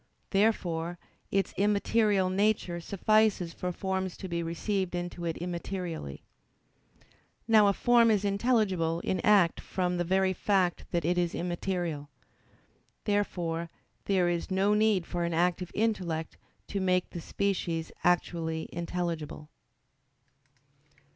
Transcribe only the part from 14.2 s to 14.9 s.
is no